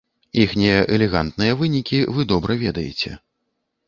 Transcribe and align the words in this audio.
Іхнія 0.43 0.77
элегантныя 0.95 1.57
вынікі 1.59 1.99
вы 2.15 2.25
добра 2.31 2.57
ведаеце. 2.65 3.11